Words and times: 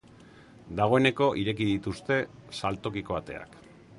Dagoeneko 0.79 1.27
ireki 1.41 1.69
dituzte 1.73 2.19
saltokiko 2.61 3.21
ateak. 3.23 3.63